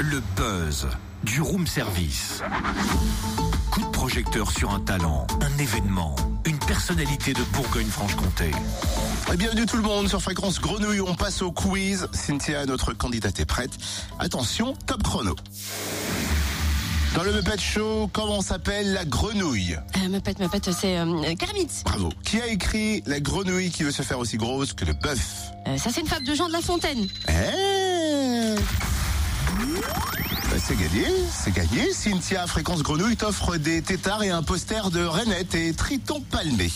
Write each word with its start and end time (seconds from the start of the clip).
Le 0.00 0.22
buzz 0.34 0.88
du 1.24 1.42
room 1.42 1.66
service. 1.66 2.42
Coup 3.70 3.82
de 3.82 3.90
projecteur 3.90 4.50
sur 4.50 4.70
un 4.70 4.80
talent, 4.80 5.26
un 5.42 5.58
événement, 5.58 6.16
une 6.46 6.58
personnalité 6.58 7.34
de 7.34 7.42
Bourgogne-Franche-Comté. 7.52 8.50
Et 9.30 9.36
bienvenue 9.36 9.66
tout 9.66 9.76
le 9.76 9.82
monde 9.82 10.08
sur 10.08 10.22
Fréquence 10.22 10.58
Grenouille. 10.58 11.02
On 11.02 11.14
passe 11.14 11.42
au 11.42 11.52
quiz. 11.52 12.08
Cynthia, 12.12 12.64
notre 12.64 12.94
candidate 12.94 13.40
est 13.40 13.44
prête. 13.44 13.72
Attention, 14.18 14.74
top 14.86 15.02
chrono. 15.02 15.36
Dans 17.14 17.22
le 17.22 17.32
Muppet 17.32 17.58
Show, 17.58 18.08
comment 18.10 18.40
s'appelle 18.40 18.94
la 18.94 19.04
grenouille? 19.04 19.76
Euh, 19.96 20.08
me 20.08 20.20
pète, 20.20 20.38
me 20.38 20.48
pète, 20.48 20.70
c'est 20.72 20.96
euh, 20.96 21.34
Kermit. 21.34 21.68
Bravo. 21.84 22.08
Qui 22.24 22.40
a 22.40 22.46
écrit 22.46 23.02
La 23.04 23.20
grenouille 23.20 23.70
qui 23.70 23.82
veut 23.82 23.90
se 23.90 24.02
faire 24.02 24.18
aussi 24.18 24.38
grosse 24.38 24.72
que 24.72 24.86
le 24.86 24.94
bœuf? 24.94 25.50
Euh, 25.66 25.76
ça, 25.76 25.90
c'est 25.92 26.00
une 26.00 26.06
fable 26.06 26.24
de 26.24 26.34
Jean 26.34 26.46
de 26.46 26.52
La 26.52 26.62
Fontaine. 26.62 27.06
Eh 27.28 27.32
c'est 30.60 30.76
gagné, 30.76 31.06
c'est 31.30 31.52
gagné. 31.52 31.92
Cynthia, 31.92 32.46
Fréquence 32.46 32.82
Grenouille 32.82 33.16
t'offre 33.16 33.56
des 33.56 33.82
tétards 33.82 34.22
et 34.22 34.30
un 34.30 34.42
poster 34.42 34.90
de 34.90 35.04
Renette 35.04 35.54
et 35.54 35.72
Triton 35.72 36.22
Palmé. 36.30 36.70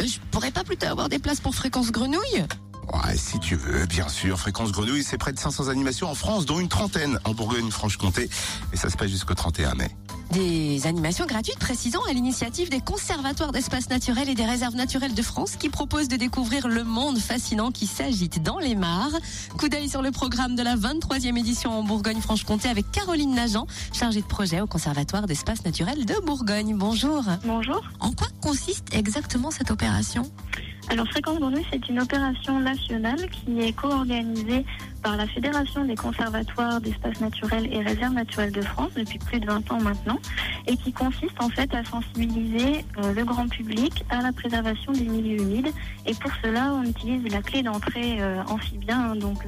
Euh, 0.00 0.06
je 0.06 0.18
pourrais 0.30 0.50
pas 0.50 0.64
plutôt 0.64 0.86
avoir 0.86 1.08
des 1.08 1.18
places 1.18 1.40
pour 1.40 1.54
Fréquence 1.54 1.90
Grenouille 1.90 2.44
Ouais, 2.92 3.16
si 3.16 3.38
tu 3.40 3.56
veux, 3.56 3.86
bien 3.86 4.08
sûr. 4.08 4.38
Fréquence 4.38 4.72
Grenouille, 4.72 5.02
c'est 5.02 5.18
près 5.18 5.32
de 5.32 5.38
500 5.38 5.68
animations 5.68 6.10
en 6.10 6.14
France, 6.14 6.46
dont 6.46 6.60
une 6.60 6.68
trentaine 6.68 7.18
en 7.24 7.34
Bourgogne-Franche-Comté. 7.34 8.28
Et 8.72 8.76
ça 8.76 8.90
se 8.90 8.96
passe 8.96 9.08
jusqu'au 9.08 9.34
31 9.34 9.74
mai. 9.74 9.90
Des 10.32 10.86
animations 10.86 11.26
gratuites, 11.26 11.58
précisons, 11.58 12.02
à 12.08 12.12
l'initiative 12.12 12.68
des 12.68 12.80
conservatoires 12.80 13.52
d'espaces 13.52 13.88
naturels 13.88 14.28
et 14.28 14.34
des 14.34 14.44
réserves 14.44 14.74
naturelles 14.74 15.14
de 15.14 15.22
France 15.22 15.56
qui 15.56 15.68
proposent 15.68 16.08
de 16.08 16.16
découvrir 16.16 16.66
le 16.66 16.82
monde 16.82 17.18
fascinant 17.18 17.70
qui 17.70 17.86
s'agite 17.86 18.42
dans 18.42 18.58
les 18.58 18.74
mares. 18.74 19.12
Coup 19.58 19.68
d'œil 19.68 19.88
sur 19.88 20.02
le 20.02 20.10
programme 20.10 20.56
de 20.56 20.62
la 20.62 20.76
23e 20.76 21.38
édition 21.38 21.70
en 21.78 21.82
Bourgogne-Franche-Comté 21.84 22.68
avec 22.68 22.90
Caroline 22.90 23.34
Nagent, 23.34 23.66
chargée 23.92 24.22
de 24.22 24.26
projet 24.26 24.60
au 24.60 24.66
conservatoire 24.66 25.26
d'espaces 25.26 25.64
naturels 25.64 26.04
de 26.04 26.14
Bourgogne. 26.24 26.74
Bonjour. 26.76 27.22
Bonjour. 27.44 27.82
En 28.00 28.10
quoi 28.12 28.28
consiste 28.40 28.92
exactement 28.92 29.50
cette 29.50 29.70
opération? 29.70 30.30
Alors 30.90 31.08
Fréquence 31.08 31.40
Grenouille, 31.40 31.66
c'est 31.72 31.88
une 31.88 32.00
opération 32.00 32.60
nationale 32.60 33.28
qui 33.30 33.60
est 33.60 33.72
co-organisée 33.72 34.64
par 35.02 35.16
la 35.16 35.26
Fédération 35.26 35.84
des 35.84 35.96
conservatoires 35.96 36.80
d'espaces 36.80 37.20
naturels 37.20 37.68
et 37.72 37.80
réserves 37.80 38.14
naturelles 38.14 38.52
de 38.52 38.62
France 38.62 38.92
depuis 38.94 39.18
plus 39.18 39.40
de 39.40 39.46
20 39.46 39.72
ans 39.72 39.80
maintenant 39.80 40.18
et 40.66 40.76
qui 40.76 40.92
consiste 40.92 41.40
en 41.40 41.48
fait 41.48 41.74
à 41.74 41.84
sensibiliser 41.84 42.84
euh, 42.98 43.12
le 43.12 43.24
grand 43.24 43.48
public 43.48 44.04
à 44.10 44.22
la 44.22 44.32
préservation 44.32 44.92
des 44.92 45.04
milieux 45.04 45.40
humides. 45.40 45.72
Et 46.06 46.14
pour 46.14 46.30
cela 46.42 46.72
on 46.74 46.84
utilise 46.84 47.30
la 47.32 47.42
clé 47.42 47.62
d'entrée 47.62 48.20
euh, 48.20 48.42
amphibien 48.48 49.10
hein, 49.10 49.16
donc 49.16 49.38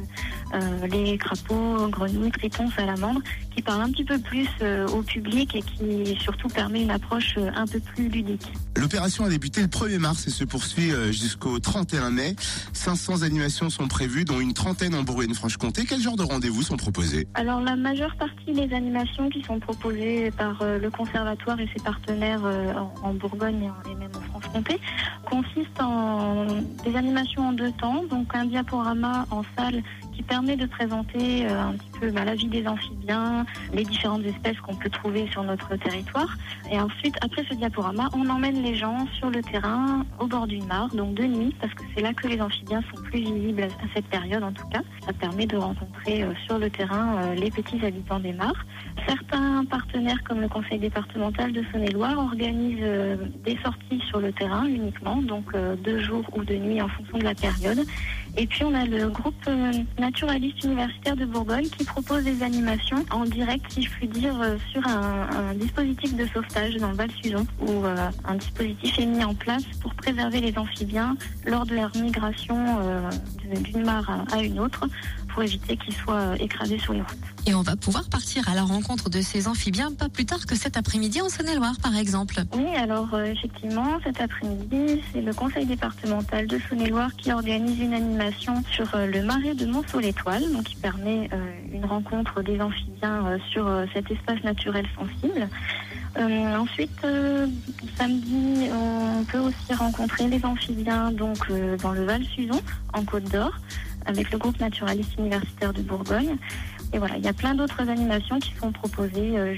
euh, 0.55 0.87
les 0.87 1.19
crapauds, 1.19 1.89
grenouilles, 1.89 2.31
tritons, 2.31 2.71
salamandres 2.71 3.21
qui 3.55 3.63
parle 3.63 3.83
un 3.83 3.91
petit 3.91 4.05
peu 4.05 4.19
plus 4.19 4.47
euh, 4.63 4.87
au 4.89 5.03
public 5.03 5.55
et 5.55 5.63
qui 5.63 6.17
surtout 6.21 6.49
permet 6.49 6.83
une 6.83 6.91
approche 6.91 7.35
euh, 7.39 7.51
un 7.57 7.67
peu 7.67 7.81
plus 7.81 8.09
ludique. 8.09 8.53
L'opération 8.77 9.25
a 9.25 9.29
débuté 9.29 9.61
le 9.63 9.69
1er 9.69 9.99
mars 9.99 10.27
et 10.27 10.31
se 10.31 10.45
poursuit 10.45 10.91
jusqu'au 11.11 11.59
31 11.59 12.11
mai. 12.11 12.37
500 12.75 13.23
animations 13.23 13.71
sont 13.71 13.89
prévues, 13.89 14.25
dont 14.25 14.39
une 14.41 14.53
trentaine 14.53 14.95
en 14.95 15.03
Bourgogne-Franche-Comté. 15.03 15.85
Quel 15.89 16.01
genre 16.01 16.17
de 16.17 16.23
rendez-vous 16.23 16.63
sont 16.63 16.77
proposés? 16.77 17.27
Alors 17.35 17.61
la 17.63 17.75
majeure 17.77 18.15
partie 18.17 18.53
des 18.53 18.75
animations 18.75 19.31
qui 19.31 19.43
sont 19.43 19.59
proposées 19.59 20.31
par 20.33 20.63
le 20.63 20.91
conservatoire 20.91 21.59
et 21.59 21.69
ses 21.75 21.83
partenaires 21.83 22.43
en, 22.45 22.93
en 23.09 23.15
Bourgogne 23.15 23.63
et, 23.65 23.71
en- 23.71 23.91
et 23.91 23.95
même 23.95 24.11
en 24.15 24.21
Franche-Comté 24.31 24.79
consistent 25.25 25.81
en 25.81 26.47
des 26.85 26.95
animations 26.97 27.49
en 27.49 27.53
deux 27.53 27.73
temps, 27.73 28.05
donc 28.11 28.29
un 28.35 28.45
diaporama 28.45 29.27
en 29.31 29.43
salle 29.57 29.83
qui 30.17 30.23
permet 30.23 30.57
de 30.57 30.67
présenter 30.67 31.47
euh, 31.47 31.63
un 31.63 31.73
petit 31.73 31.91
peu 32.01 32.11
bah, 32.11 32.25
la 32.25 32.35
vie 32.35 32.49
des 32.49 32.67
amphibiens, 32.67 33.45
les 33.75 33.85
différentes 33.85 34.25
espèces 34.25 34.59
qu'on 34.61 34.75
peut 34.75 34.89
trouver 34.89 35.29
sur 35.31 35.43
notre 35.43 35.77
territoire. 35.77 36.37
Et 36.73 36.81
ensuite, 36.81 37.17
après 37.21 37.45
ce 37.49 37.55
diaporama, 37.55 38.09
on 38.15 38.29
emmène 38.29 38.63
les 38.63 38.75
gens 38.75 39.07
sur 39.19 39.31
le 39.31 39.43
terrain, 39.43 40.05
au 40.19 40.27
bord 40.27 40.47
d'une 40.47 40.67
mare, 40.67 40.89
donc 40.95 41.15
de 41.15 41.25
nuit, 41.25 41.55
parce 41.61 41.73
que 41.75 41.83
c'est 41.95 42.03
là 42.03 42.15
que 42.15 42.27
les 42.27 42.41
amphibiens 42.41 42.83
sont 42.95 43.03
plus 43.03 43.21
visibles 43.21 43.65
à, 43.65 43.69
cette 43.95 44.07
période 44.07 44.43
en 44.43 44.53
tout 44.53 44.67
cas. 44.69 44.81
Ça 45.05 45.13
permet 45.13 45.47
de 45.47 45.57
rencontrer 45.57 46.23
euh, 46.23 46.33
sur 46.47 46.59
le 46.59 46.71
terrain 46.71 47.19
euh, 47.19 47.35
les 47.35 47.51
petits 47.51 47.85
habitants 47.85 48.21
des 48.21 48.33
mares. 48.33 48.65
Certains 49.07 49.65
partenaires, 49.67 50.23
comme 50.25 50.41
le 50.41 50.49
conseil 50.49 50.79
départemental 50.79 51.53
de 51.53 51.63
Saône-et-Loire, 51.71 52.19
organisent 52.19 53.19
des 53.45 53.57
sorties 53.63 54.03
sur 54.09 54.21
le 54.21 54.33
terrain 54.33 54.65
uniquement, 54.65 55.17
donc 55.23 55.53
deux 55.85 56.01
jours 56.01 56.25
ou 56.35 56.43
de 56.43 56.55
nuit 56.55 56.81
en 56.81 56.89
fonction 56.89 57.19
de 57.19 57.25
la 57.25 57.35
période. 57.35 57.87
Et 58.39 58.47
puis 58.47 58.65
on 58.65 58.75
a 58.75 58.85
le 58.85 59.09
groupe 59.09 59.35
euh, 59.49 59.73
naturaliste 59.99 60.63
universitaire 60.63 61.17
de 61.17 61.25
Bourgogne 61.25 61.69
qui 61.69 61.85
propose 61.85 62.25
des 62.25 62.43
animations 62.43 63.03
en 63.11 63.25
direct, 63.25 63.65
si 63.73 63.83
je 63.83 63.91
puis 63.91 64.09
dire, 64.09 64.39
euh, 64.43 64.57
sur 64.71 64.87
un, 64.87 65.55
dispositif 65.55 66.15
de 66.15 66.27
sauvetage 66.27 66.77
dans 66.77 66.91
le 66.91 66.97
Val-Suzon, 66.97 67.47
où 67.61 67.85
euh, 67.85 67.97
un 68.27 68.35
dispositif 68.35 68.99
est 68.99 69.07
mis 69.07 69.25
en 69.25 69.35
place 69.35 69.65
pour 69.81 69.95
préserver 69.95 70.41
les 70.41 70.57
amphibiens 70.59 71.17
lors 71.47 71.65
de 71.65 71.75
leur 71.75 71.91
migration 71.97 72.57
d'une 73.45 73.85
mare 73.85 74.27
à 74.31 74.43
une 74.43 74.61
autre, 74.61 74.87
pour 75.37 75.43
éviter 75.43 75.77
qu'ils 75.77 75.95
soient 75.95 76.15
euh, 76.15 76.37
écrasés 76.41 76.79
sur 76.79 76.95
les 76.95 77.01
routes. 77.01 77.27
Et 77.47 77.55
on 77.55 77.61
va 77.61 77.77
pouvoir 77.77 78.09
partir 78.09 78.49
à 78.49 78.55
la 78.55 78.63
rencontre 78.63 79.11
de 79.11 79.21
ces 79.21 79.49
amphibiens 79.49 79.93
pas 79.93 80.09
plus 80.09 80.25
tard 80.25 80.47
que 80.47 80.57
cet 80.57 80.79
après-midi 80.79 81.21
en 81.21 81.29
Saône-et-Loire, 81.29 81.75
par 81.83 81.95
exemple. 81.95 82.37
Oui, 82.55 82.75
alors 82.75 83.13
euh, 83.13 83.27
effectivement, 83.27 84.01
cet 84.03 84.19
après-midi, 84.23 85.03
c'est 85.13 85.21
le 85.21 85.35
conseil 85.35 85.67
départemental 85.67 86.47
de 86.47 86.59
Saône-et-Loire 86.71 87.11
qui 87.19 87.33
organise 87.33 87.79
une 87.79 87.93
animation 87.93 88.65
sur 88.73 88.87
euh, 88.95 89.07
le 89.07 89.23
marais 89.25 89.55
de 89.55 89.67
Monceau-l'Étoile, 89.67 90.51
donc 90.53 90.65
qui 90.65 90.77
permet 90.77 91.29
euh, 91.35 91.37
une 91.71 91.85
rencontre 91.85 92.41
des 92.41 92.59
amphibiens 92.59 93.39
sur 93.51 93.69
cet 93.93 94.11
espace 94.11 94.43
naturel 94.43 94.87
sensible. 94.97 95.51
Euh, 96.19 96.57
ensuite, 96.57 96.99
euh, 97.05 97.47
samedi, 97.99 98.71
on 98.73 99.25
peut 99.25 99.39
aussi 99.39 99.75
rencontrer 99.75 100.29
les 100.29 100.43
amphibiens 100.45 101.13
donc 101.13 101.39
euh, 101.51 101.77
dans 101.77 101.93
le 101.93 102.05
Val-Suzon, 102.05 102.61
en 102.95 103.05
Côte 103.05 103.25
d'Or, 103.25 103.53
avec 104.07 104.31
le 104.31 104.39
groupe 104.39 104.61
naturaliste 104.61 105.17
universitaire 105.19 105.73
de 105.73 105.83
Bourgogne. 105.83 106.37
Et 106.93 106.99
voilà, 106.99 107.17
il 107.17 107.25
y 107.25 107.29
a 107.29 107.33
plein 107.33 107.55
d'autres 107.55 107.89
animations 107.89 108.39
qui 108.39 108.55
sont 108.55 108.71
proposées 108.73 109.37
euh, 109.37 109.55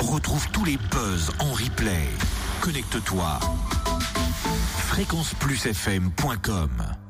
Retrouve 0.00 0.48
tous 0.50 0.64
les 0.64 0.78
buzz 0.90 1.30
en 1.38 1.52
replay. 1.52 2.08
Connecte-toi. 2.60 3.38
fréquenceplusfm.com 4.76 6.96